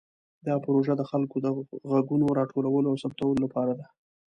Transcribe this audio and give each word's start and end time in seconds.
دا 0.47 0.55
پروژه 0.65 0.93
د 0.97 1.03
خلکو 1.11 1.37
د 1.45 1.47
غږونو 1.91 2.25
راټولولو 2.39 2.87
او 2.91 2.97
ثبتولو 3.03 3.41
لپاره 3.45 3.73
ده. 3.79 3.85